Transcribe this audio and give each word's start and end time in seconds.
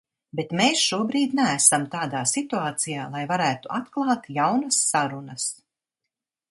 Bet 0.37 0.53
mēs 0.59 0.79
šobrīd 0.85 1.35
neesam 1.39 1.85
tādā 1.97 2.23
situācijā, 2.31 3.05
lai 3.17 3.23
varētu 3.33 3.73
atklāt 3.81 4.29
jaunas 4.41 4.83
sarunas. 4.89 5.51